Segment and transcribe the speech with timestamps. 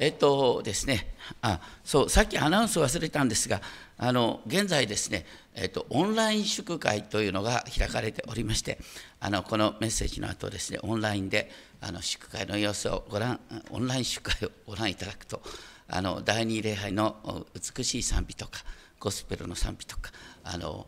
[0.00, 3.60] えっとですね、あそうさっきアナウンス忘れたんですが、
[3.98, 8.78] あの現在ですね、えっと、オンライン祝会というのが開かれておりまして、
[9.20, 11.50] あのこのメッセージの後ですね、オンラインで
[11.82, 15.42] あの祝会の様子をご覧、オンライン祝会をご覧いただくと、
[15.86, 18.64] あの第二礼拝の美しい賛美とか、
[18.98, 20.12] ゴスペルの賛美とか、
[20.44, 20.86] あの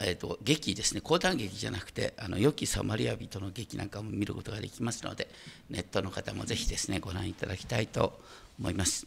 [0.00, 5.28] えーと、劇ですね、講談劇じゃなくて、あの良きサマリア人の劇なんかも見ることができますので、
[5.70, 8.18] ネットの方もぜひですね、ご覧いただきたいと
[8.58, 9.06] 思います。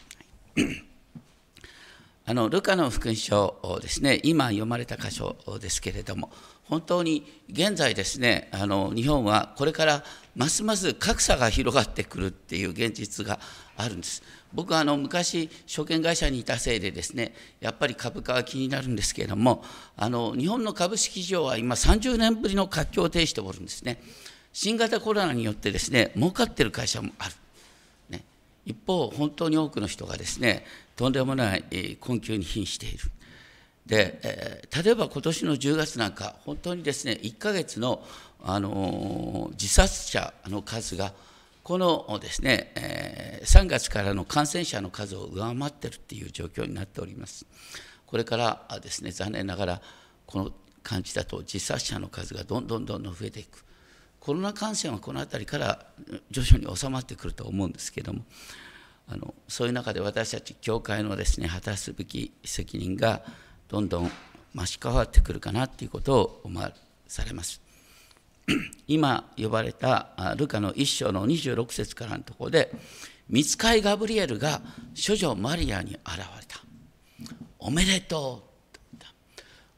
[2.28, 6.32] あのルカの福音書ですね、今読まれた箇所ですけれども、
[6.64, 10.04] 本当に現在ですね、あの日本はこれから
[10.36, 13.40] ますます格差が広がってくるっていう現実が
[13.78, 14.24] あるんです。
[14.56, 19.64] 僕はあの昔、証券会社にいたせいでですね、やっぱり株価は気になるんですけれども、
[19.98, 24.02] あの日本の株式市場は今30年ぶりの活況を呈しておるんですね。
[24.54, 27.34] 新型コロナによってですね、儲かってる会社もある。
[28.10, 28.24] ね、
[28.66, 33.12] 一方、本当に多くの人がですね、とんでもない困窮に瀕している。
[33.86, 38.02] で、えー、例えば今年の10月なんか、本当にですね、1ヶ月の、
[38.44, 41.14] あのー、自殺者の数が
[41.66, 47.48] このですね、え3月からの感染者の数を上回っているという状況になっております。
[48.06, 49.82] これからですね、残念ながら、
[50.28, 50.52] この
[50.84, 53.66] 感じだと自殺者の数がどんどんどんどん増えていく。
[54.20, 55.88] コロナ感染はこの辺りから
[56.30, 58.26] 徐々に収まってくると思うんですけれども、
[59.08, 63.24] あのそういう中で私たち教会のですね果たすべき責任が
[63.70, 64.12] どんどん
[64.54, 66.72] 増し変わってくるかなということを思わ
[67.08, 67.65] されます。
[68.88, 72.72] 今呼ばれたルカの一章の26節からのところで、
[73.30, 74.62] 見つかいガブリエルが
[74.96, 76.60] 処女マリアに現れた。
[77.60, 78.56] おめでとう。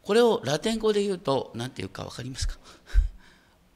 [0.03, 2.55] これをラテン語で言うと、何て言うか分かりますか？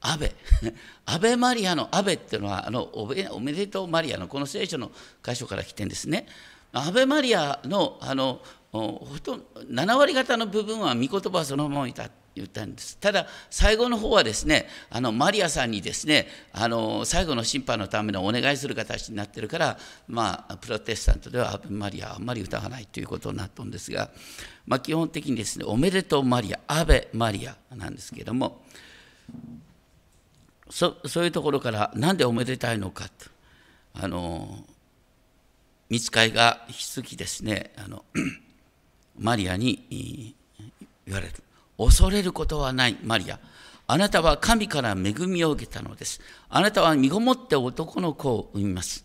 [0.00, 0.34] アベ。
[1.06, 3.06] アベマリアのアベっていうのは、あのお
[3.40, 4.90] めでとうマリアのこの聖書の
[5.22, 6.26] 箇所から来てんですね。
[6.72, 12.10] アベマリアのあのほとんど7割方の部分は御言葉はそのままいた。
[12.34, 12.96] 言ったんです。
[12.98, 19.78] ただ、最後の方はですね、あのマリアさんにですね、あの最後の審判のためのお願いする形になってるから、
[20.08, 24.10] まあ、プロテスタントではアベマリアあんまり歌わないということになったんですが、
[24.66, 28.62] まあ、基本的にですね、おめでとうマリア、アベマリアなんですけれども、
[30.70, 33.30] そそういうところから、なんでおめでたいのかと、
[33.94, 34.64] あの
[35.90, 38.04] 見つかいが引き続きですね、あの
[39.18, 40.34] マリアに
[41.06, 41.34] 言われる。
[41.78, 42.98] 恐れることはない。
[43.02, 43.38] マリア
[43.86, 46.20] あなたは神から恵みを受けたのです。
[46.48, 49.04] あなたは身ごもって男の子を産みます。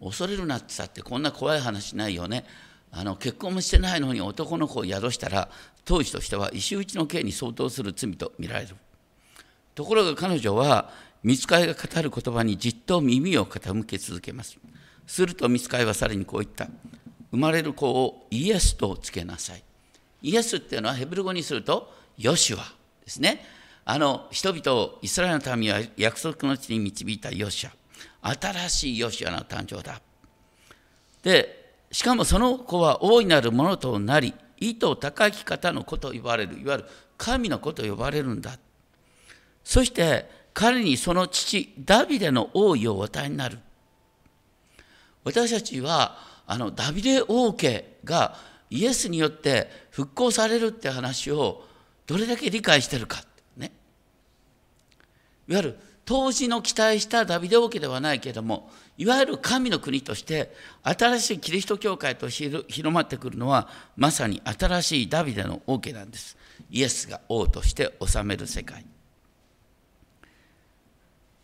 [0.00, 2.44] 恐れるなってさってこんな怖い話ないよね。
[2.92, 5.48] あの結婚もしてないのに男の子を宿したら
[5.84, 8.76] 当時としては石打ちの刑に相当する罪と見られる。
[9.74, 10.90] ところが彼女は
[11.22, 14.58] 見つかいが語る言葉にじっと耳を傾け続けます。
[15.06, 16.68] すると見つかいはさらにこう言った。
[17.30, 19.62] 生まれる子をイエスとつけなさい。
[20.22, 22.64] イエスっていうのはヘブル語にするとヨシュア
[23.04, 23.44] ですね。
[23.84, 28.34] あの人々をイスラエルの民は約束の地に導いたヨシュア。
[28.34, 30.00] 新しいヨシュアの誕生だ。
[31.22, 36.84] で、しかもその子は大いなるものとなり、意図高き方の子と言われる、いわゆる
[37.16, 38.58] 神の子と呼ばれるんだ。
[39.64, 43.58] そして彼にその父、ダビデの王位をお与えになる。
[45.24, 48.36] 私たちはあのダビデ王家が
[48.70, 51.67] イエスによって復興されるって話を
[52.08, 53.22] どれだけ理解してるか、
[53.56, 53.70] ね、
[55.46, 60.50] いわゆる当時の期待したダビデ王家ではないけれどもいわゆる神の国として
[60.82, 66.38] 新しいキリスト教会と広まってくるのはまさに新しいダビデの王家なんです。
[66.70, 68.86] イエスが王として治める世界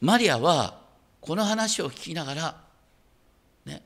[0.01, 0.81] マリアは
[1.21, 2.61] この話を聞きながら、
[3.67, 3.83] ね、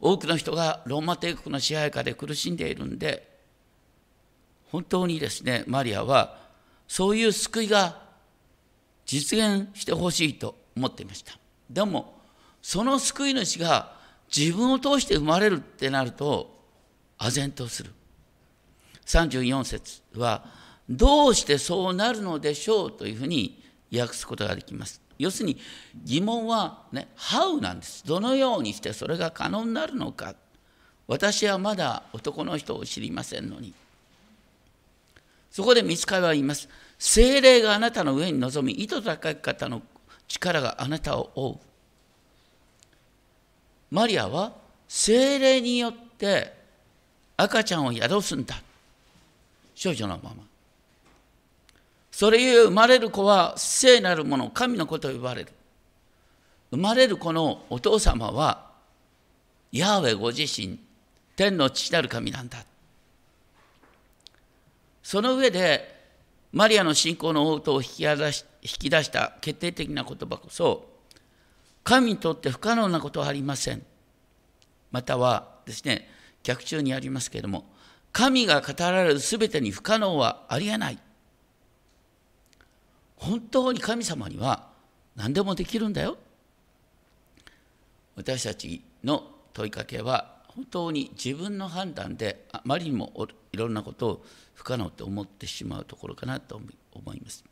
[0.00, 3.29] 多くの人がローマ帝国の支配下で苦しんでいるんで
[4.70, 6.38] 本当にですね、マリアは
[6.86, 8.00] そういう救いが
[9.06, 11.38] 実現してほしいと思っていました。
[11.68, 12.20] でも、
[12.62, 13.96] その救い主が
[14.34, 16.58] 自分を通して生まれるってなると、
[17.18, 17.92] 唖然とする。
[19.06, 20.44] 34節は、
[20.88, 23.62] どうしてそうなるのでしょうというふうに
[23.92, 25.00] 訳すことができます。
[25.18, 25.58] 要するに
[26.04, 28.04] 疑問はね、How なんです。
[28.06, 30.34] どのようにしてそれが可能になるのか。
[31.06, 33.74] 私はまだ男の人を知りませんのに。
[35.50, 36.68] そこで見つかりは言います。
[36.98, 39.82] 精霊があなたの上に臨み、意図高い方の
[40.28, 41.58] 力があなたを追う。
[43.90, 44.52] マリアは
[44.86, 46.52] 精霊によって
[47.36, 48.62] 赤ちゃんを宿すんだ。
[49.74, 50.44] 少女のまま。
[52.12, 55.52] それゆえ生まれる子は聖なるもの、神の子と呼ばれる。
[56.70, 58.70] 生まれる子のお父様は
[59.72, 60.78] ヤーウェご自身
[61.34, 62.64] 天の父なる神なんだ
[65.02, 66.00] その上で
[66.52, 70.88] マリアの信仰の応答を引き出し引き出した決定的な言葉こそ
[71.82, 73.82] 神にとって不可能なことはありません。
[74.90, 76.08] またはですね
[76.42, 77.64] 逆中にありますけれども
[78.12, 80.98] 神が語られる全てに不可能はありえない。
[83.16, 84.68] 本当に神様には
[85.16, 86.16] 何でもできるんだよ。
[88.16, 93.12] 私たちの問いかけは本当に自分の判断であまりにも
[93.52, 94.24] いろんなことを
[94.54, 96.60] 不可能と思ってしまうところかなと
[96.92, 97.44] 思います。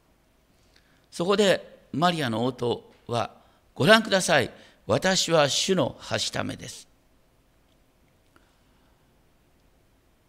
[1.10, 3.32] そこでマリアの応答は
[3.74, 4.50] ご覧ください。
[4.86, 6.88] 私は主のはしためです。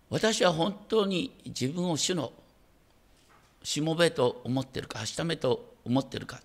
[0.10, 2.32] 私は本当に自分を主の
[3.64, 6.42] しもべと思ってるか、はしためと思ってるか。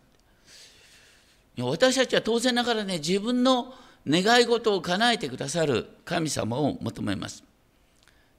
[1.58, 3.74] 私たちは当然ながらね、自分の
[4.06, 7.42] 願い事を叶えてくださる神様を求めます。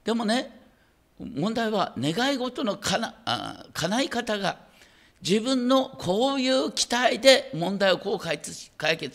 [0.04, 0.65] でもね、
[1.18, 4.58] 問題は願い事のかなあ叶い方が
[5.22, 8.52] 自分のこういう期待で問題をこう解決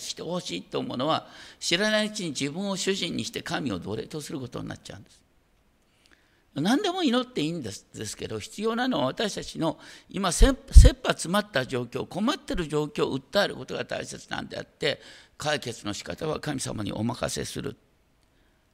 [0.04, 1.28] してほしいと思うのは
[1.60, 5.22] 知らないうちに自分を主人にして神を奴隷とすることになっちゃうんです。
[6.56, 15.00] 何でも祈っていいんですですけど必要なのは私たちの今切羽詰まった状況困ってる状況を訴えることが大切なんであって
[15.38, 17.78] 解決の仕方は神様にお任せする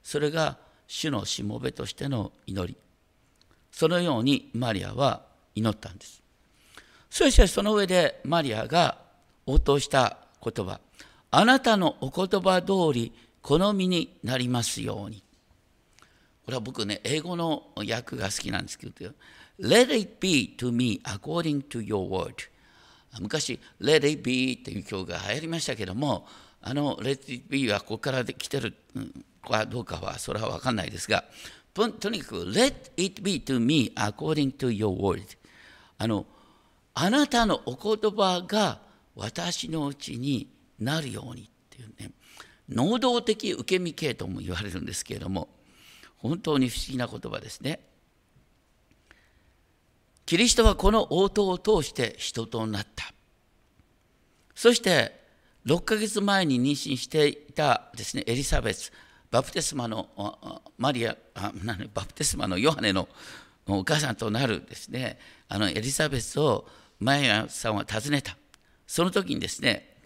[0.02, 0.58] それが
[0.88, 2.76] 主のしもべとしての祈り
[3.78, 5.22] そのようにマリアは
[5.54, 6.20] 祈ったんです。
[7.08, 8.98] そしてその上でマリアが
[9.46, 10.80] 応答した言葉
[11.30, 15.22] あなたのお言葉通り好みになりますように
[16.44, 18.92] これは僕ね英語の訳が好きなんですけど
[19.60, 22.34] Let it be to me according to your word
[23.20, 26.26] 昔 Let it be という曲が流行りましたけども
[26.60, 28.74] あの Let it be はここから来てる
[29.48, 31.24] かどうかはそれは分かんないですが
[31.88, 35.22] とにかく Let it be to me according to your word.
[35.98, 36.26] あの
[36.94, 38.80] あなたのお言葉が
[39.14, 40.48] 私のうちに
[40.78, 42.12] なるようにっていうね
[42.68, 45.48] 能動的受け身系とも言われるんですけれども
[46.18, 47.80] 本当に不思議な言葉ですね。
[50.26, 53.14] キリストはこの応答を通して人となった。
[54.54, 55.18] そして
[55.64, 58.92] 6ヶ月前に妊娠していたですねエリザベス。
[59.30, 60.08] バプテスマの
[60.78, 61.16] マリア
[61.94, 63.08] バプテスマのヨハネの
[63.66, 66.66] お母さんとなるですねあのエリザベスを
[67.00, 68.36] マリアさんは訪ねた。
[68.86, 69.96] その時にですね、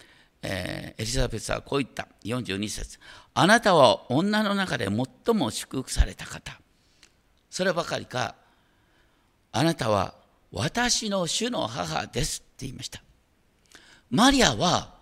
[0.42, 2.08] えー、エリザベスはこう言った。
[2.24, 2.98] 42節。
[3.34, 4.88] あなたは女の中で
[5.24, 6.58] 最も祝福された方。
[7.48, 8.34] そればかりか
[9.52, 10.14] あなたは
[10.50, 13.02] 私の主の母ですって言いました。
[14.10, 14.94] マリアは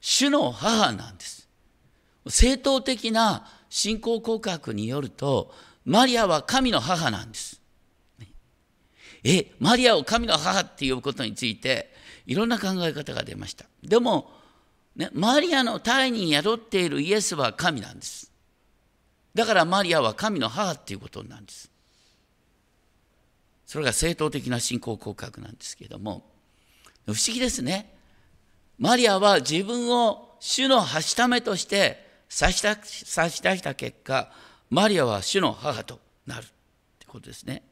[0.00, 1.48] 主の母なんです。
[2.28, 5.52] 正当的な信仰告白によると、
[5.84, 7.60] マリアは神の母なんです。
[9.24, 11.92] え、マリアを神の母って呼ぶことについて、
[12.26, 13.66] いろんな考え方が出ました。
[13.82, 14.30] でも、
[14.94, 18.32] ね、マリアの胎に宿っているイエスは神なんです。
[19.34, 21.70] だからマリアは神の母っていうことなんです。
[23.66, 26.24] それが正当的な信仰告白なんですけれども、
[27.04, 27.94] 不思議ですね。
[28.78, 34.30] マリアは自分を主のはしためとして差し出した結果、
[34.70, 36.48] マリアは主の母となるっ
[36.98, 37.62] てことですね。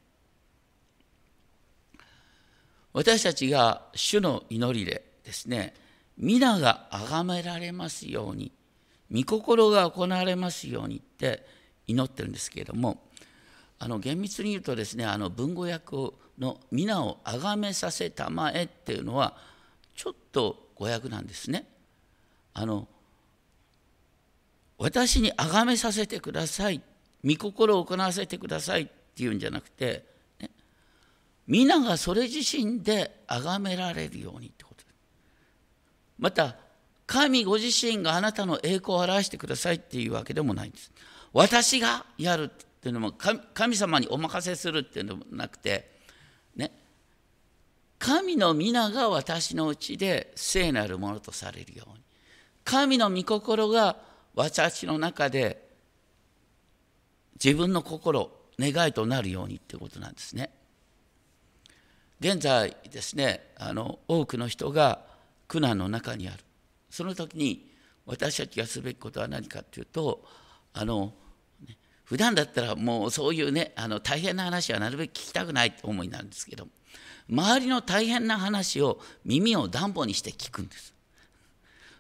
[2.93, 5.75] 私たちが主の祈りでですね、
[6.17, 8.53] 皆が崇められますように、
[9.13, 11.45] 御心が行われますようにって
[11.87, 13.03] 祈ってるんですけれども、
[13.81, 19.37] あの厳密に言うとですね、あの文語訳の皆を崇めさせたまえっていうのは、
[19.97, 21.67] ちょっと語訳なんですね。
[22.53, 22.87] あの
[24.85, 26.83] 私に崇めさせてください。
[27.25, 28.87] 御心を行わせてくださいっ
[29.17, 30.05] ていうんじゃなくて、
[30.39, 30.51] ね、
[31.47, 34.85] 皆がそれ自身で崇められるようにってこと。
[36.19, 36.57] また
[37.07, 40.93] 神ご自身があなたの栄光を表してくださいっていうわけでもないんです。
[41.33, 42.49] 私がやるっ
[42.83, 43.13] ていうのも
[43.55, 45.91] 神様にお任せするっていうのもなくて
[46.57, 46.71] ね。
[47.99, 52.05] 神の皆が私のうちで聖なるものとされるように。
[52.65, 55.63] 神の御心が私の中で
[57.43, 60.51] 自分の心願いとなるようにってことなんですね。
[62.21, 65.01] 現在ですねあの多くの人が
[65.49, 66.39] 苦難の中にある。
[66.91, 67.71] その時に
[68.07, 70.25] 私たちがすべきことは何かっていうと
[70.73, 71.13] あの
[72.05, 76.69] 普段だったらもうそういうねあの大変な話はなるべく聞きたくないって思いなんですけど
[77.31, 80.94] 周りの大変な話を耳を暖房にして聞くんです。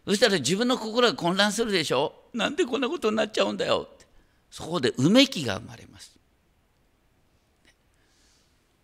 [0.06, 2.12] そしたら自分の心が混乱するでしょ？
[2.34, 3.88] なんでこんなことになっちゃうんだよ？
[3.90, 4.04] って
[4.50, 6.16] そこでうめきが生まれます。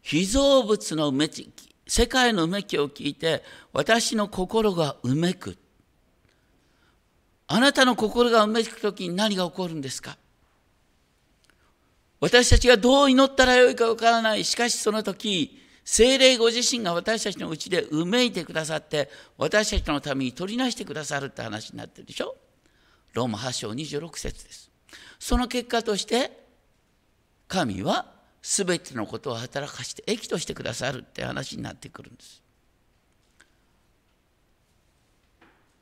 [0.03, 1.53] 被造物のうめき
[1.87, 5.59] 世界のうめきを聞いて私の心がうめく。
[7.49, 10.17] あなたの心がうめく時に何が起こるんですか？
[12.21, 14.45] 私たちがどう祈ったらよいかわからない。
[14.45, 22.37] しかしその時、精霊ご自身が私たちのうちでうめいてくださって、私たちのために取りなしてくださるって話になってるでしょ？
[23.15, 24.71] ローマ8章26節です。
[25.19, 26.31] その結果として、
[27.49, 28.07] 神は
[28.43, 32.43] 全てのことを働かして益としてくださるって話になってくるんです。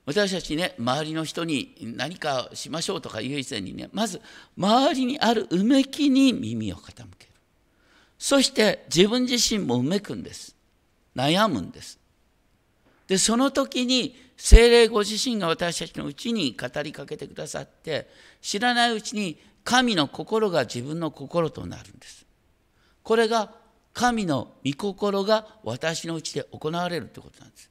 [0.07, 4.23] 私たちね周りの人に何かしましょうとか言う以前にねまず
[4.57, 7.28] 周りにあるうめきに耳を傾ける
[8.19, 10.57] そして自分自身もうめくんです。
[11.15, 11.99] 悩むんです。
[13.07, 18.09] でその時に精霊ご自身が私たちのうちに語りかけてくださって
[18.41, 22.27] 知らないうちに神の心が自分の心となるんです。
[23.03, 23.53] これが
[23.95, 27.71] 神の御心が私のうちで行われるということなんです。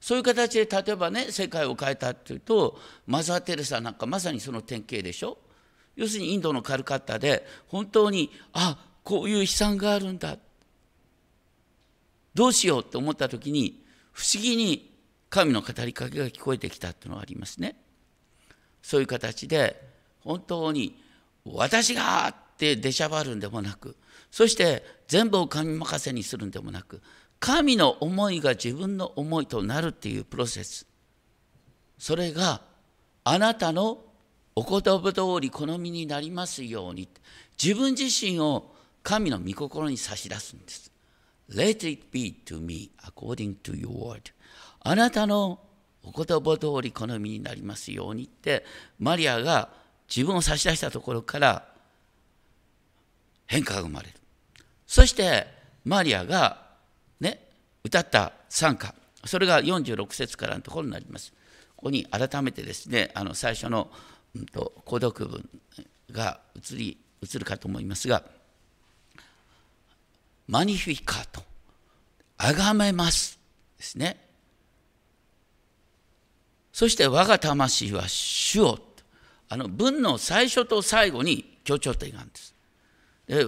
[0.00, 5.38] そういう形で例えばね世界を変えたっていうとマザー・テレサなんかまさにその典型でしょ？
[5.96, 10.36] 要するにインドのカルカッタで本当にあこういう悲惨があるんだ。
[12.34, 14.94] どうしようって思った時に不思議に
[15.30, 17.80] 神の語りかけが聞こえてきたっていうのがありますね。
[18.82, 19.80] そういう形で
[20.20, 21.02] 本当に
[21.46, 23.96] 私がって出しゃばるんでもなく
[24.30, 27.00] そして全部を神任せにするんでもなく
[27.40, 30.86] 神の思いが自分の思いとなるっていうプロセス。
[31.96, 32.60] それが
[33.24, 34.00] あなたの
[34.54, 37.08] お言葉通り好みになりますように。
[37.60, 38.74] 自分自身を
[39.08, 40.92] 神の御心に差し出すんです。
[41.48, 44.20] Let it be to me according to your word.
[44.80, 45.60] あなたの
[46.02, 48.66] お言葉通り好みになりますようにって
[48.98, 49.70] マリアが
[50.14, 51.64] 自分を差し出したところから
[53.46, 54.14] 変化が生まれる。
[54.86, 55.46] そして
[55.86, 56.66] マリアが
[57.18, 57.48] ね、
[57.84, 61.32] 歌った賛歌、それが46節からのところになります。
[61.76, 63.90] ここに改めてですね、あの最初の、
[64.36, 65.48] うんと、購読文
[66.10, 68.22] が移り移るかと思いますが、
[70.48, 71.42] マニフィカと、
[72.38, 73.38] あがめます
[73.76, 74.18] ですね。
[76.72, 78.78] そして我が魂は主を、
[79.50, 82.54] あの文の最初と最後に強調点があるんです。
[83.26, 83.44] で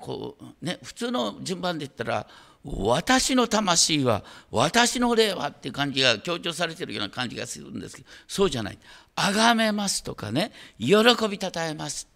[0.00, 2.26] こうね、普通の順番で言ったら、
[2.64, 8.78] 私の魂は、私の霊はっていう感じが強調されてるような感じがするんですけど、そうじゃない。
[9.16, 10.96] 崇めますとかね、喜
[11.30, 12.08] びたたえます。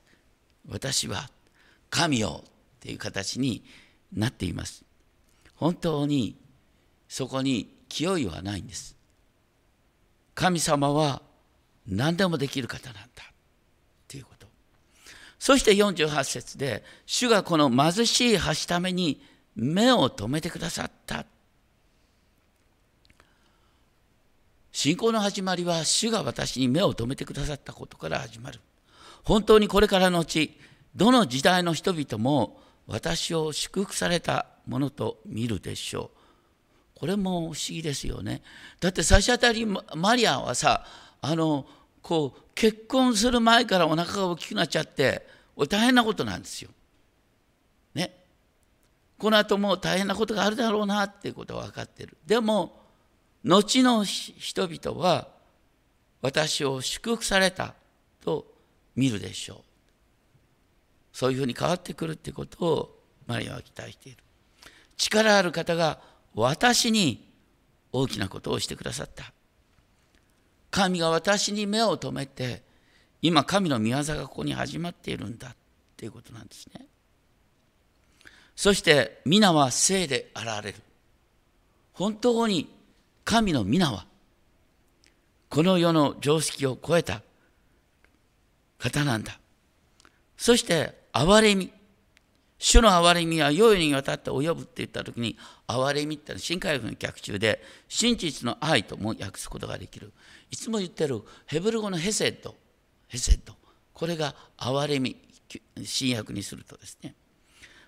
[0.68, 1.30] 私は
[1.90, 2.50] 神をっ
[2.80, 3.64] ていう形に
[4.12, 4.84] なっています。
[5.54, 6.36] 本当に
[7.08, 8.96] そこに清いはないんです。
[10.34, 11.22] 神様は
[11.86, 13.22] 何でもできる方なんだ
[14.08, 14.46] ということ。
[15.38, 19.22] そして48節で、主がこの貧しい橋ために
[19.54, 21.24] 目を留めてくださった。
[24.72, 28.60] 信仰の始まりは主が私に目を留めてくださったことから始まる。
[29.24, 30.58] 本当にこれからのうち、
[30.94, 36.10] どの時代の人々も私を祝福されたものと見るでしょ
[36.96, 37.00] う。
[37.00, 38.42] これも不思議ですよね。
[38.80, 40.86] だって差し当たりマリアはさ、
[41.20, 41.66] あの、
[42.00, 45.26] こう、結婚する前からお腹が大きくなっちゃって、
[45.68, 46.70] 大変なことなんですよ。
[47.94, 48.14] ね。
[49.18, 52.16] この後も大変なことがあるだろうなっていうことは分かってる。
[52.26, 52.80] でも、
[53.44, 55.28] 後の人々は
[56.22, 57.74] 私を祝福された
[58.22, 58.46] と
[58.94, 59.75] 見るでしょう。
[61.16, 64.18] そういうふうに変わってくるってことをマリアは期待している。
[64.98, 65.98] 力ある方が
[66.34, 67.26] 私に
[67.90, 69.32] 大きなことをしてくださった。
[70.70, 72.62] 神が私に目を留めて、
[73.22, 75.56] 今神の御業がここに始まっているんだっ
[75.96, 76.84] ていうことなんですね。
[78.54, 80.78] そして皆は聖で現れる。
[81.94, 82.70] 本当に
[83.24, 84.04] 神の皆は
[85.48, 87.22] この世の常識を超えた
[88.76, 89.40] 方なんだ。
[90.36, 91.72] そして憐れみ。
[92.58, 100.12] 主の憐れみは世にわたって及ぶって言った時に憐れみってのは新海軍の逆中で真実の愛とも訳すことができる。
[100.50, 102.54] いつも言ってるヘブル語のヘセッド。
[103.08, 103.54] ヘセッド。
[103.92, 105.16] これが憐れみ。
[105.84, 107.14] 新約にするとですね。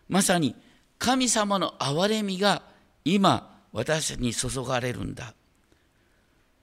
[0.08, 0.54] まさに
[0.98, 2.62] 神様の憐れみが
[3.04, 5.34] 今私に注がれるんだ。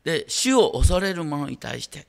[0.03, 2.07] で、主を恐れる者に対して、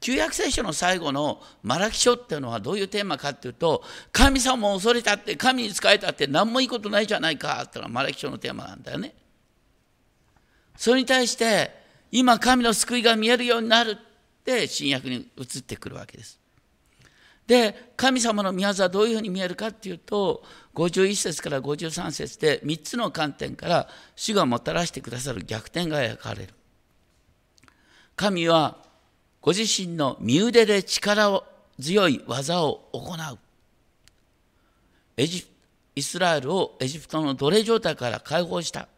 [0.00, 9.14] 旧約聖書の最後のマラキ書っていうのはどういうテーマかっていうと、神様を恐れたって、神に仕えたって何もいいことないじゃないかっていうのはマラキ書のテーマなんだよね。
[10.76, 11.76] それに対して、
[12.10, 16.38] 今神の救いが見えるようになるって新約に移ってくるわけです。
[17.46, 26.54] で神様の御業はどういうふうに見えるかっていうと51節から53節で3つの観点から主がもたらしてくださる逆転が描かれる。
[28.16, 28.76] 神は
[29.48, 31.42] ご自身の身腕で力を
[31.80, 33.38] 強い技を行う。
[35.16, 35.46] エジ
[35.96, 38.88] イスラエルをエジプトの奴隷状態から解放した。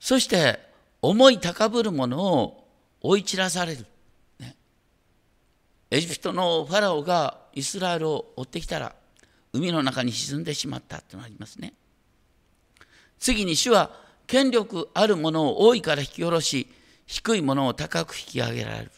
[0.00, 0.58] そして
[1.02, 2.66] 思い高ぶる者を
[3.02, 3.84] 追い散らされる。
[4.38, 4.56] ね、
[5.90, 8.94] エジプトのファラオがイスラエルを追ってきたら
[9.52, 11.74] 海の中に沈んでしまったとなりますね。
[13.18, 13.90] 次に主は
[14.26, 16.68] 権力あるものを多いから引き下ろし
[17.06, 18.90] 低いものを高く引き上げられる。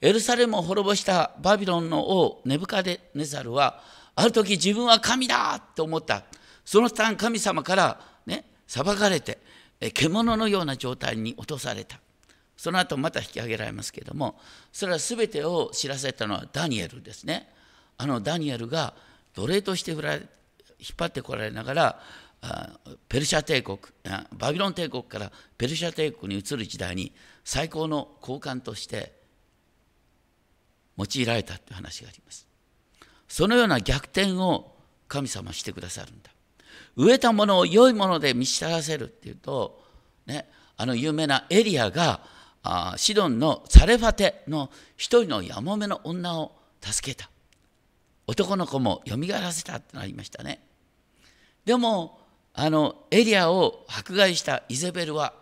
[0.00, 3.82] エルサレムを滅ぼしたバビロンの王ネブカデネザルは
[4.14, 6.24] ある時自分は神だと思った。
[6.64, 9.38] その間神様からね裁かれて
[9.92, 12.00] 獣のような状態に落とされた。
[12.56, 14.38] その後また引き上げられますけれども
[14.70, 17.48] それは全てを知らせたのはダニエルですね。
[17.96, 18.94] あのダニエルが
[19.34, 20.00] 奴隷として引っ
[20.96, 22.00] 張ってこられながら
[23.08, 23.78] ペルシャ帝国
[24.32, 27.12] バビロン帝国からペルシャ帝国に移る時代に
[27.44, 29.12] 最高の交換として
[30.96, 32.46] 用いられたという話があります。
[33.28, 34.74] そのような逆転を
[35.06, 36.30] 神様してくださるんだ。
[36.96, 39.82] 植えたものを良いもので満ち足らせるっていうと、
[40.26, 42.20] ね、あの有名なエリアが
[42.62, 47.30] あシドンのサレファテの一人のやもめの女を助けた。
[48.26, 50.62] 男の子もよみがえらせたってなりましたね。
[51.64, 52.19] でも
[52.54, 55.34] あのエリアを迫害したイゼベルは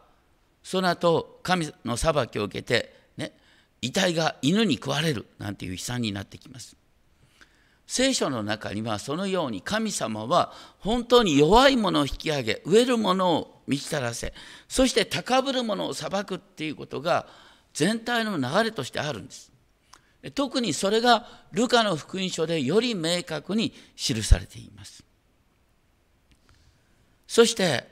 [0.63, 3.33] その後神の裁きを受けて、ね、
[3.81, 6.77] 遺体が犬に食われるなんていう悲惨になってきます。
[7.87, 14.35] 聖書の中にはそのように神様は本当に弱いものを引き上げ植えるものを満ちたらせ
[14.69, 17.27] そして高ぶるものを裁くっていうことが
[17.73, 19.51] 全体の流れとしてあるんです。
[20.35, 25.05] 特にそれがルカの福音書でより明確に記されています。
[27.29, 27.87] そして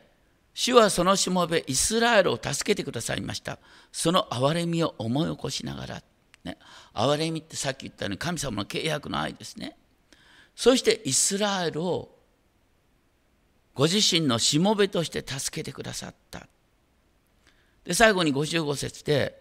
[0.55, 3.59] 主はそのしもべイスラエルを助けてくださいました。
[3.93, 6.03] その憐れみを思い起こしながら、
[6.43, 6.57] ね、
[6.95, 9.77] 憐れみってさっき言ったように神様の契約の愛ですね。
[10.57, 12.17] そしてイスラエルを
[13.75, 16.49] ご自身のしもべとして助けてくださった。
[17.85, 19.39] で最後に55節で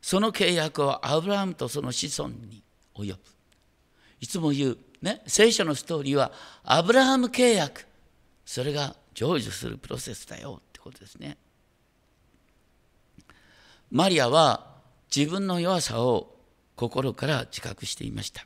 [0.00, 2.62] その契約はアブラハムとその子孫に
[2.96, 3.18] 及ぶ。
[4.20, 7.86] いつも言う、ね、聖書のストーリーはアブラハム契約。
[8.46, 11.36] それが成就するプロセスだよってことですね。
[13.90, 14.74] マリアは
[15.14, 16.34] 自分の弱さを
[16.76, 18.44] 心から自覚していました。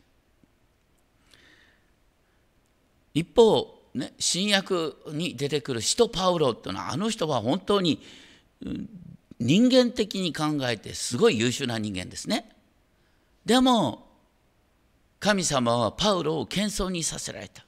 [3.15, 8.01] 一方、ね、新約に出てくる使徒パウロっていうのはあの人は本当に
[9.41, 12.51] 人間的に考えてすごい優秀な人間ですね。
[13.47, 14.07] でも
[15.21, 17.65] 神様はパウロを謙遜にさせられた。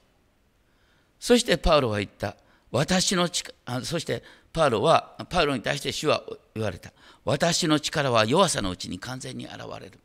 [1.19, 2.37] そしてパウロは言った。
[2.71, 3.53] 私の力
[3.83, 6.23] そしてパウロはパウロに対して主は
[6.55, 6.91] 言われた。
[7.23, 9.99] 私の力は弱さのうちに完全に現れる。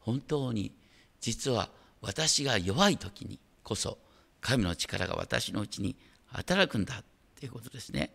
[0.00, 0.72] 本当に
[1.20, 3.98] 実は私が弱い時にこそ
[4.40, 7.02] 神の力が私のうちに働くんだ
[7.38, 8.12] ということですね。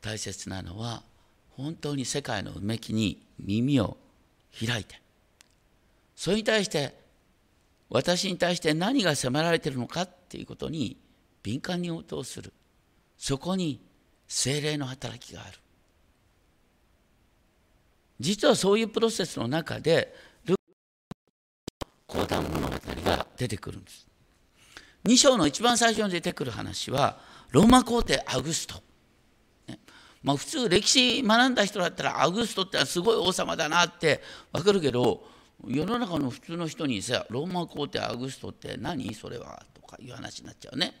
[0.00, 1.02] 大切なのは
[1.56, 3.96] 本当に世界のうめきに耳を
[4.58, 5.00] 開いて。
[6.16, 6.94] それに対して
[7.90, 10.96] 私に対して何が迫られているのかっていうことに
[11.44, 12.52] 敏感に応答する。
[13.16, 13.80] そこに
[14.26, 15.58] 精霊の働きがある。
[18.18, 20.14] 実はそういうプロセスの中で
[20.46, 20.54] ル
[22.06, 24.06] 講談物語が出てくるんです。
[25.04, 27.18] 2章の一番最初に出てくる話は
[27.50, 28.82] ローマ皇帝アグスト、
[29.66, 29.78] ね。
[30.22, 35.22] まあ、普通歴史学んだ人だったらアグストってすごい王様だなって分かるけど
[35.66, 39.12] 世の中の普通の人にさローマ皇帝アグストって何？
[39.12, 39.62] それは？
[39.74, 40.94] とかいう話になっちゃうね。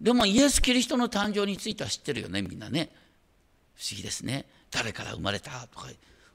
[0.00, 2.90] でもイエス・キリストの誕生については知ってるよねみんなね。
[3.74, 4.46] 不思議ですね。
[4.70, 5.88] 誰から生まれたとか。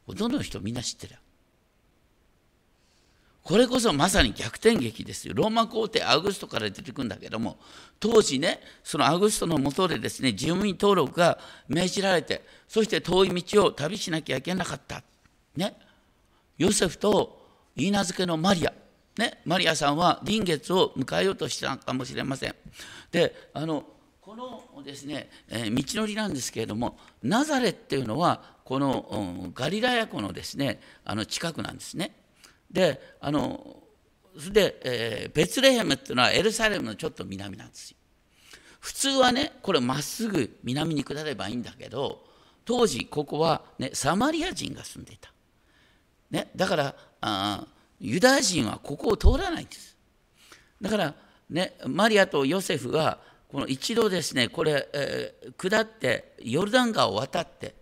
[0.06, 1.15] ほとんどの人みんな知ってる。
[3.43, 5.34] これこそまさに逆転劇ですよ。
[5.36, 7.58] ローマ皇帝アグストから出てくるんだけども
[8.00, 15.04] 当時ねそのアグストのもとでですね住民登録が命じられてそして遠い道を旅しなきゃいけなかった。
[15.56, 15.76] ね。
[16.58, 17.41] ヨセフと
[17.76, 18.74] 言い名付けのマリア。
[19.21, 22.55] ね、マリアさんは臨月を迎えようとしたかもしれません。
[23.12, 23.86] であの
[24.19, 32.15] このですね、えー、道のりなんですけれどもナザレっていうのはこの、うん、ガリラヤ湖のですねあの近くなんですね。
[32.71, 33.77] であの
[34.51, 37.97] で、えー、ベツレヘムっていうのはエルサレムのちょっと南なんですよ。
[38.79, 42.23] 普通はねこれまっすぐ南に下ればいいんだけど
[42.65, 45.31] 当時ここは、ね、サマリア人が住んでいた、
[46.31, 47.67] ね、だからあ
[48.01, 49.95] ユダヤ人はここを通らないんです。
[50.81, 51.13] だから、
[51.49, 57.75] ね、マリアとヨセフはこの一度ですねこれ、えー、下ってヨルダン川を渡って、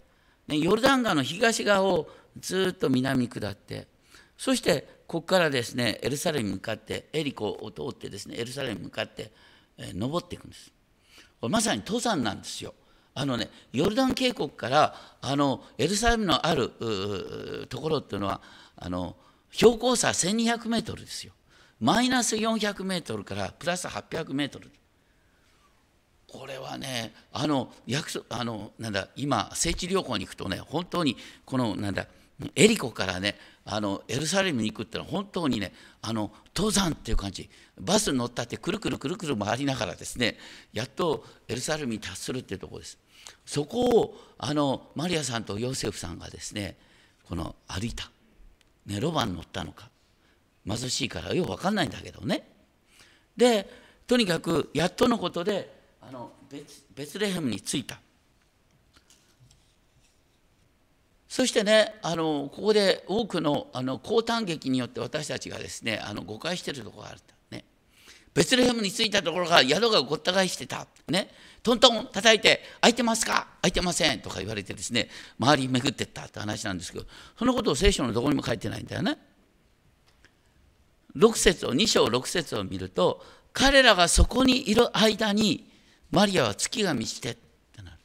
[0.48, 3.88] ね、ヨルダン川の東側をずっと南に下って
[4.38, 9.32] そしてここからですねエルサレムに向かってエリコを通ってですねエルサレムに向かって、
[9.78, 10.72] えー、登っていくんです。
[11.40, 12.74] これまさに登山なんですよ。
[13.14, 16.72] あのねヨルダン渓谷からあのエルサレムのある
[17.70, 18.42] ところっていうのは
[18.76, 19.16] あの
[19.52, 21.34] 標高差1200メートルですよ。
[21.80, 24.70] マイナス400メートルからプラス800メートル。
[26.28, 32.06] これはねあの約束あのなんだ今聖地旅行に行くとね本当にこのなんだ
[32.56, 33.36] エリコからね
[33.66, 37.50] あのエルサレムに行くってのは本当にねあの登山っていう感じ。
[37.80, 40.38] バスに乗ったってくるくるくるくる回りながらですね
[40.74, 42.98] やっとエルサレムに達するっていうところです。
[43.46, 46.78] そこをあのマリアさんとヨセフさんがですね
[47.28, 48.12] この歩いた、
[48.86, 49.90] ね、ロバに乗ったのか。
[50.68, 52.48] 貧しいからよく分かんないんだけどね。
[53.36, 53.70] で
[54.06, 56.32] とにかくやっとのことであの
[56.96, 58.00] ベツレヘムに着いた。
[61.28, 67.20] そしてねあのここで多くのあの高短劇によって私たちがですねあの誤解してるところがある
[67.52, 67.64] ね。
[68.34, 70.88] ベツレヘムに着いたところが宿がごった返してた。
[71.08, 71.30] ね。
[71.62, 73.48] トントン叩いて「空いてますか？
[73.62, 77.06] 空いてません」とか言われてですね周り巡ってったって話なんですけど
[77.38, 79.18] そのことを聖書のどこにも書いてないんだよね。
[81.16, 85.70] 6節を2章6節を見ると彼らがそこにいる間に
[86.12, 87.98] マリアは月が満ちてってなる。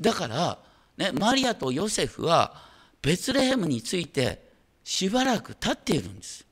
[0.00, 0.58] だから、
[0.96, 2.54] ね、マリアとヨセフは
[3.00, 4.50] ベツレヘムについて
[4.84, 6.46] しばらく経っているんです。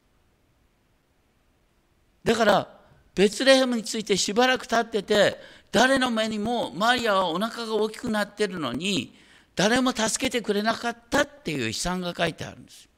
[2.24, 2.78] だから
[3.14, 5.38] ベツレヘムについてしばらく経ってて
[5.72, 9.14] 誰の目にもマリアはお腹が大きくなってるのに
[9.54, 12.88] 誰も助けてくれなかったっていう悲惨が書いてあるんです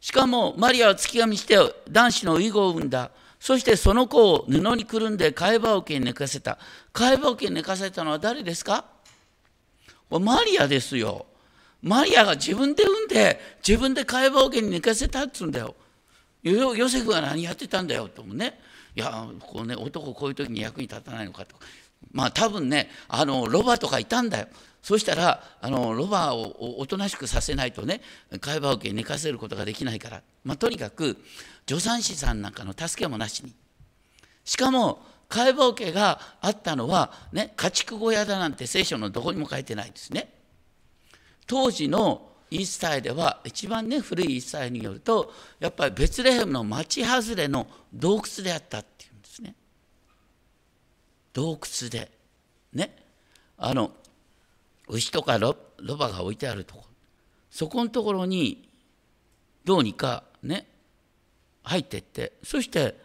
[0.00, 1.56] しかもマリアは月が満ちて
[1.88, 3.12] 男子の遺語を産んだ。
[3.38, 6.58] そしてその子を布にくるんで貝羽桶に寝かせた。
[6.92, 8.84] 貝羽桶に寝かせたのは誰ですか？
[10.10, 11.26] マリアですよ。
[11.82, 15.76] マリアが自分で産んで自分で貝羽桶に寝かせたっつうんだよ。
[16.42, 18.60] ヨセフは何やってたんだよともね。
[18.94, 21.56] いやこうね男こういう時に役に立たないのかと
[22.12, 24.48] まあ多分ねあのロバとかいたんだよ。
[24.82, 28.00] そしたらあのロバをおとなしくさせないとね
[28.40, 31.18] 貝羽桶に寝かせることができないから、まあ、とにかく
[31.68, 33.54] 助産師さんなんかの助けもなしに。
[34.44, 40.34] しかも貝羽桶があったのは、ね、家畜小屋だなんて聖書のどこにも書いてないですね。
[41.46, 49.54] 当時のイースタイでは一番ね古いイースタイによるとやっぱりベツレヘムの町外れの洞窟であったっていうんですね。
[51.32, 52.10] 洞窟で。
[52.74, 52.94] ね。
[53.56, 53.92] あの
[54.88, 55.56] 牛とかロ
[55.96, 56.84] バが置いてあるとこ。
[57.50, 58.68] そこのところに
[59.64, 60.66] どうにかね
[61.62, 62.32] 入ってって。
[62.42, 62.96] そして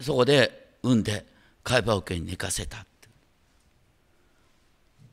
[0.00, 1.24] そこで産んで
[1.62, 2.87] 貝羽桶に寝かせた。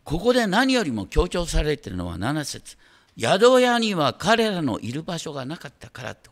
[0.05, 2.77] ここで何よりも強調されているのは7節。
[3.17, 6.31] 宿屋には彼らのいる場所がなかったからと。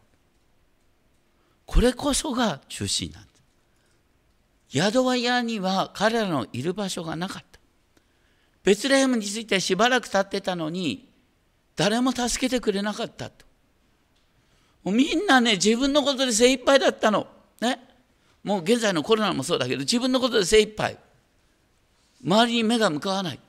[1.66, 3.30] これこそが中心なんで
[4.70, 4.78] す。
[4.78, 7.60] 宿屋には彼らのいる場所がなかった。
[8.64, 11.10] ベツレヘムについてしばらく経ってたのに
[11.76, 13.44] 誰も助けてくれなかったと。
[14.86, 17.26] みんなね自分のことで精一杯だったの。
[17.60, 17.80] ね。
[18.44, 21.00] もう現在のコロナもそうだけど自分のことで精一杯。
[22.24, 23.40] 周りに目が向かわない。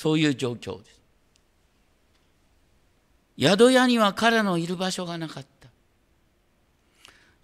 [0.00, 0.98] そういう状況です。
[3.38, 5.68] 宿屋には彼のいる場所がなかった。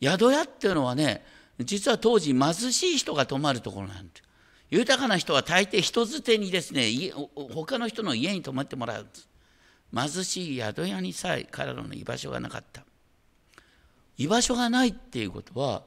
[0.00, 1.22] 宿屋っていうのはね、
[1.60, 4.22] 実は当時貧しい人が泊まるところなんです。
[4.70, 6.88] 豊かな人は大抵人づてにですね、
[7.52, 9.28] 他の人の家に泊まってもらうんです。
[9.94, 12.86] 貧しい宿屋にさえ彼らの居場所がなかった。
[14.16, 15.82] 居場所がないっていうことは、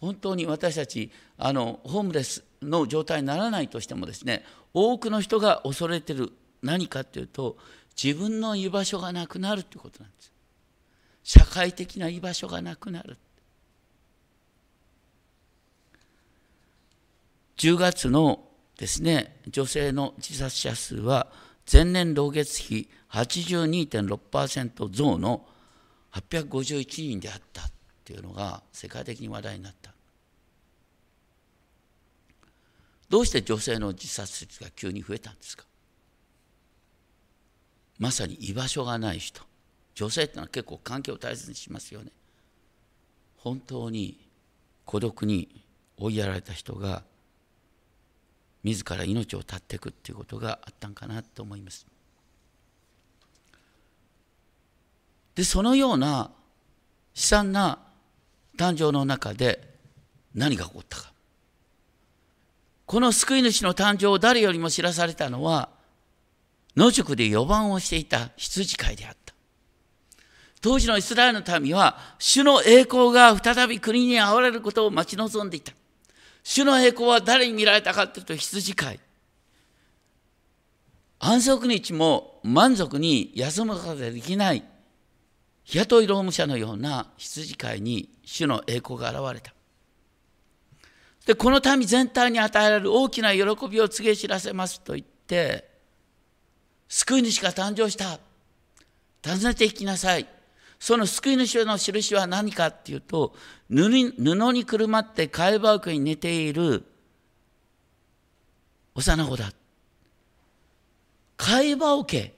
[0.00, 4.44] 本当に私たちあのホームレスの状態にならないとしてもですね
[4.74, 6.32] 多くの人が恐れてる。
[6.62, 7.56] 何かっていうと
[8.02, 10.32] 自分の居場所がなくなるということなんです。
[11.22, 13.16] 社会的な居場所がなくなる。
[17.56, 18.44] 10月の
[18.78, 21.28] ですね女性の自殺者数は
[21.70, 25.46] 前年同月比82.6%増の
[26.12, 27.70] 851人であったっ
[28.04, 29.89] ていうのが世界的に話題になった。
[33.10, 35.64] どうして女性の自殺率が急に増えたんですか？
[37.98, 39.42] まさに居場所がない人。
[39.94, 42.12] 女性ってのは結構環境を大切にしますよね。
[43.36, 44.18] 本当に
[44.86, 45.62] 孤独に
[45.98, 47.02] 追いやられた人が
[48.62, 51.86] 自ら命を絶っていくっていうことがあったんかなと思います。
[55.34, 56.30] でそのような
[57.14, 57.78] 悲惨な
[58.56, 59.74] 誕生の中で
[60.34, 61.12] 何が起こったか。
[62.90, 65.68] この救い主の誕生を誰よりも知らされたのは
[66.76, 69.32] 野宿で4番をしていた羊飼いであった。
[70.60, 75.72] 当時のイスラエルの民は主の栄光が再び国に現れることを待ち望んでいた。
[76.42, 79.00] 主の栄光は誰に見られたかというと羊飼い。
[81.20, 84.64] 安息日も満足に休むことができない
[85.62, 89.54] 日雇い労務者のような羊飼いに主の栄光が現れた。
[91.26, 95.68] で、この民全体に与えられる大きな喜びを告げ知らせますと言って、
[96.88, 98.18] 救い主が誕生した。
[99.24, 100.26] 訪ねていきなさい。
[100.78, 103.34] その救い主の印は何かっていうと、
[103.68, 103.88] 布
[104.52, 106.84] にくるまって貝羽桶に寝ている
[108.94, 109.52] 幼子だ。
[111.36, 112.34] 貝羽桶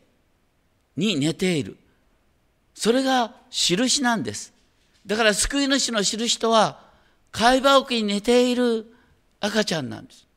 [0.96, 1.76] に寝ている。
[2.74, 4.52] それが印なんです。
[5.06, 6.91] だから救い主の印とは、
[7.32, 8.86] 貝羽桶に寝ている
[9.40, 10.28] 赤ちゃんなんです。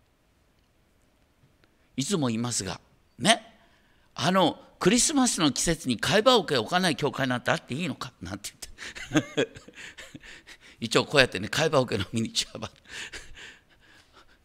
[1.98, 2.82] いつも言いますが、
[3.20, 3.42] ね、
[4.16, 8.14] あの、クリスマスの季節に貝羽桶を置かない教会なんてあっていいのか？
[8.22, 8.52] なんて
[9.12, 9.50] 言って。
[10.80, 12.72] 一応こうやってね、貝羽桶のミニチュア版。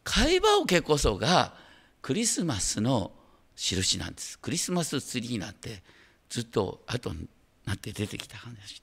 [0.05, 1.55] 貝羽桶こそが
[2.03, 3.13] クリスマスの
[3.57, 4.39] 印なんです。
[4.39, 5.83] クリスマスツリーなんて
[6.29, 7.29] ずっと後に
[7.65, 8.83] なって出てきた話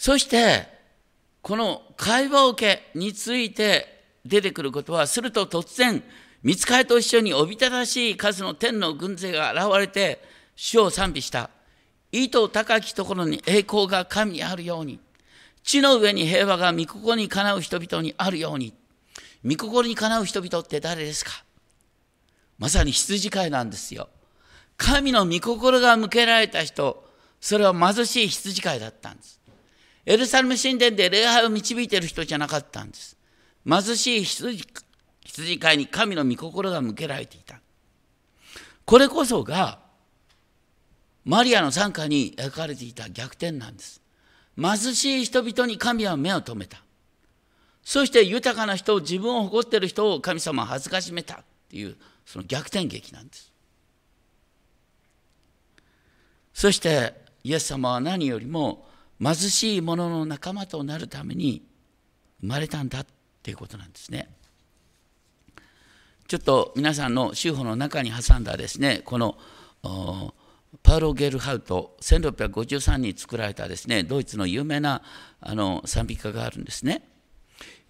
[0.00, 0.66] そして
[1.42, 6.02] この会話桶について出てくることはすると突然
[6.42, 10.22] 見つかりと一緒におびただしい数の天の軍勢が現れて
[10.56, 11.50] 主を賛美した。
[12.12, 15.00] 意図高きところに栄光が神にあるように。
[15.62, 18.72] 地の上に平和が御心にかなう人々にあるように。
[19.44, 21.44] 御心にかなう人々って誰ですか？
[22.58, 24.08] まさに羊飼いなんですよ。
[24.78, 27.06] 神の御心が向けられた人、
[27.38, 29.39] それは貧しい羊飼いだったんです。
[30.06, 33.16] エルサレム神殿で礼拝を導いている人じゃなかったんです。
[33.68, 34.64] 貧しい羊
[35.24, 37.60] 羊飼いに神の御心が向けられていた。
[38.84, 39.78] これこそが、
[41.24, 44.00] マリアの参加に描かれていた逆転なんです。
[44.60, 46.82] 貧しい人々に神は目を留めた。
[47.84, 53.52] そして豊かな人を自分を誇っている人を神様は恥ずかしめたっていうその逆転劇なんです。
[56.52, 58.86] そしてイエス様は何よりも
[59.20, 61.62] 貧しい者の仲間となるために
[62.40, 63.06] 生まれたんだっ
[63.42, 64.30] ていうことなんですね。
[66.26, 69.36] ちょっと皆さんの宗法の中に挟んだですねこの
[70.84, 75.02] パウロ・ゲルハウト1653に作られたですねドイツの有名な
[75.40, 77.09] あの賛美歌があるんですね。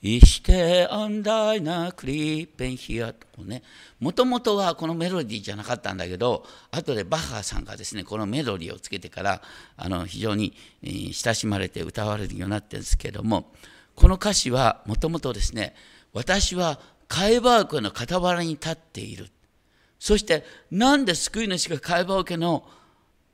[0.03, 3.63] Ich stehe an deiner Klippen hier とね、
[3.99, 9.43] もともとはこのメロディーじゃなかったんだけど、後でバッハさんがですね、このメロディーをつけてから、
[9.77, 13.53] あの非常に親しまれて歌われるようになってるんですけども、
[13.95, 15.75] この歌詞はもともとですね、
[16.15, 19.29] 私はカイバークの傍らに立っている。
[19.99, 22.67] そして、なんで救い主がカイバー家の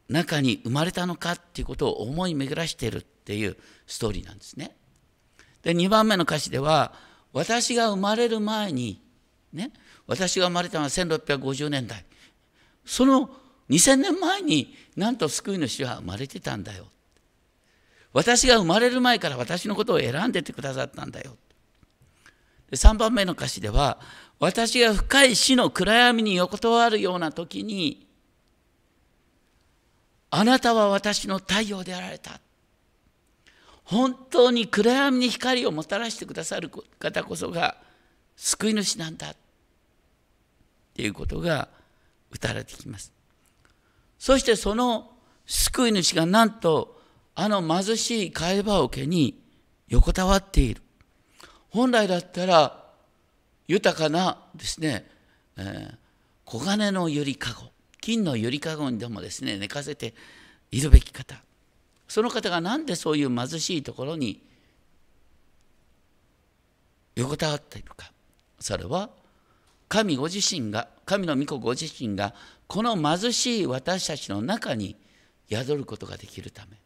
[0.09, 4.75] 中に生まれたのかっていうことを思い巡らしているっていうストーリーなんですね。
[5.67, 6.93] で2番目の歌詞では
[7.33, 9.03] 私が生まれる前に
[9.53, 9.73] ね
[10.07, 12.05] 私が生まれたのは1650年代。
[12.85, 13.29] その
[13.69, 16.87] 2000年前になんと救い主は生まれてたんだよ。
[18.13, 21.37] 私が生まれる前から私のことを選んでてくださったんだよ。
[22.71, 23.99] で3番目の歌詞では
[24.39, 28.07] 私が深い死の暗闇に横たわるような時に
[30.31, 32.39] あなたは私の太陽であられた。
[33.87, 37.77] 本当に暗闇に光をもたらしてくださる方こそが
[38.37, 39.37] 救い主なんだっ
[40.95, 41.69] ていうことが
[42.33, 43.13] 歌われてきます。
[44.19, 45.13] そしてその
[45.47, 47.01] 救い主がなんと
[47.37, 49.41] あの貧しい貝羽桶に
[49.89, 50.83] 横たわっている。
[51.71, 52.85] 本来だったら
[53.69, 55.09] 豊かなですね、
[55.57, 57.71] えー、黄金のゆりかご、
[58.01, 60.15] 金のゆりかごにでもですね、寝かせて
[60.73, 61.46] いるべき方。
[62.09, 64.43] その方が何でそういう貧しいところに
[67.17, 68.13] 横たわっているか。
[68.59, 69.11] それは
[69.89, 72.35] 神ご自身が神の御子ご自身が
[72.67, 74.97] この貧しい私たちの中に
[75.51, 76.77] 宿ることができるため。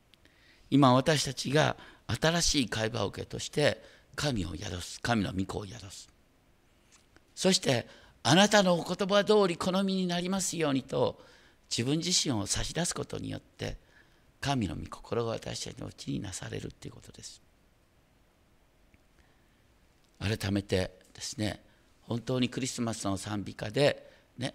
[0.71, 3.83] 今私たちが新しい会話を受けとして
[4.15, 6.09] 神を宿す神の御子を宿す。
[7.35, 7.89] そして
[8.23, 11.21] あなたのお言葉通り好みになりますようにと
[11.71, 13.79] 自分自身を差し出すことによって
[14.41, 17.43] 神の御心が私たちのうちになされるということです。
[20.21, 21.61] 改めてですね
[22.03, 24.55] 本当にクリスマスの賛美歌で、ね、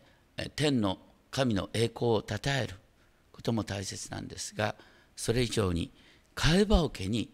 [0.55, 0.99] 天の
[1.31, 2.75] 神の栄光をたたえる
[3.31, 4.75] ことも大切なんですが
[5.15, 5.91] それ以上に
[6.35, 7.29] 替え羽桶に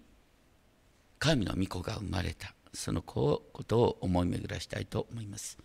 [1.19, 5.57] 神の御子が生まれたそのことを思い巡らしたいと思います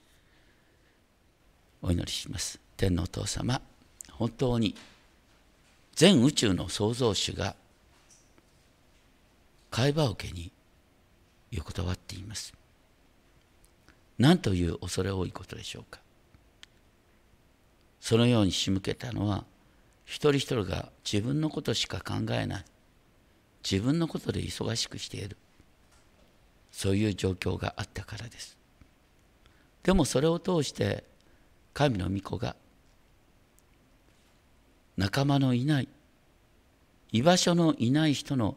[1.83, 3.61] お祈りします天のお父様
[4.11, 4.75] 本当に
[5.97, 7.57] 全宇宙の創造主が
[9.71, 10.53] 会話受けに
[11.51, 12.53] 横たわっています。
[14.19, 16.01] 何という恐れ多いことでしょうか。
[17.99, 19.45] そのように仕向けたのは
[20.05, 22.65] 一人一人が自分のことしか考えない
[23.69, 25.39] 自分のことで忙しくしている
[26.71, 28.59] そういう状況があったからです。
[29.83, 31.05] でもそれを通して
[31.73, 32.55] 神の御子が
[34.97, 35.89] 仲間のいない
[37.13, 38.57] 居場所のいない人の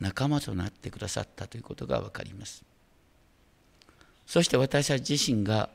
[0.00, 2.64] 仲間となってくださったということが分かります。
[4.26, 5.68] そして私たち自身が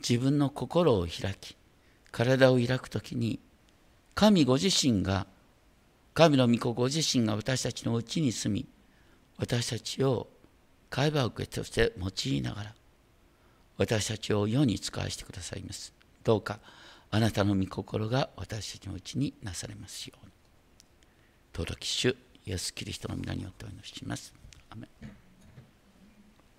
[0.00, 1.56] 自分の心を開き
[2.10, 3.40] 体を開くときに
[4.14, 5.26] 神ご自身が
[6.14, 8.66] 神の御子ご自身が私たちのうちに住み
[9.38, 10.28] 私たちを
[10.90, 12.74] 会話受けとして用いながら
[13.76, 15.92] 私たちを世に使わせてくださいます。
[16.24, 16.58] どうか
[17.10, 20.32] あなたの御心が私たちのうちになされますように。
[21.54, 22.14] 登録主
[22.46, 24.32] イエス・キリストの皆によってお祈りします。
[24.70, 24.88] アメ